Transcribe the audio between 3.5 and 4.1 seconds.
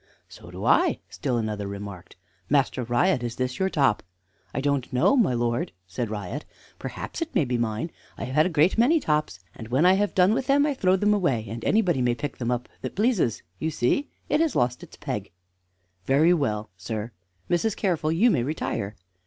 your top?"